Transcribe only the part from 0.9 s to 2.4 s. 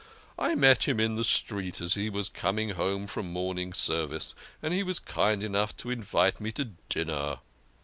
in the street as he was